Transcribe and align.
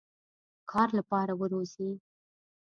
کار 0.71 0.87
لپاره 0.99 1.33
وروزی. 1.41 1.89